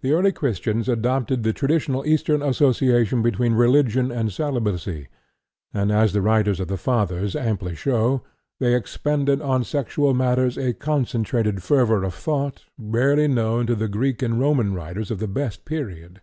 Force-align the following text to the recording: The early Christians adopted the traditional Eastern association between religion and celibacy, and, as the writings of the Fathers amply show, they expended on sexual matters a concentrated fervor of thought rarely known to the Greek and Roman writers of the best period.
The 0.00 0.12
early 0.12 0.32
Christians 0.32 0.88
adopted 0.88 1.42
the 1.42 1.52
traditional 1.52 2.06
Eastern 2.06 2.40
association 2.40 3.20
between 3.20 3.52
religion 3.52 4.10
and 4.10 4.32
celibacy, 4.32 5.08
and, 5.74 5.92
as 5.92 6.14
the 6.14 6.22
writings 6.22 6.60
of 6.60 6.68
the 6.68 6.78
Fathers 6.78 7.36
amply 7.36 7.74
show, 7.74 8.22
they 8.58 8.74
expended 8.74 9.42
on 9.42 9.64
sexual 9.64 10.14
matters 10.14 10.56
a 10.56 10.72
concentrated 10.72 11.62
fervor 11.62 12.04
of 12.04 12.14
thought 12.14 12.64
rarely 12.78 13.28
known 13.28 13.66
to 13.66 13.74
the 13.74 13.86
Greek 13.86 14.22
and 14.22 14.40
Roman 14.40 14.72
writers 14.72 15.10
of 15.10 15.18
the 15.18 15.28
best 15.28 15.66
period. 15.66 16.22